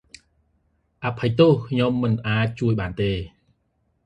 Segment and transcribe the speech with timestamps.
[1.03, 3.11] អភ័យទោស ខ្ញុំមិនអាចជួយបានទេ។